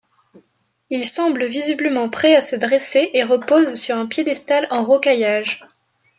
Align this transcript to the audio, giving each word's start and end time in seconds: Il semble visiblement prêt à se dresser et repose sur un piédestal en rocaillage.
Il 0.89 1.05
semble 1.05 1.45
visiblement 1.45 2.09
prêt 2.09 2.35
à 2.35 2.41
se 2.41 2.55
dresser 2.55 3.11
et 3.13 3.21
repose 3.21 3.75
sur 3.75 3.97
un 3.97 4.07
piédestal 4.07 4.65
en 4.71 4.83
rocaillage. 4.83 5.63